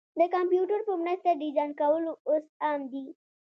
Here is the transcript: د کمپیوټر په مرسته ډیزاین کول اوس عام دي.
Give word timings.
د 0.19 0.21
کمپیوټر 0.35 0.79
په 0.87 0.93
مرسته 1.01 1.29
ډیزاین 1.41 1.71
کول 1.79 2.03
اوس 2.29 2.45
عام 2.65 2.81
دي. 2.91 3.05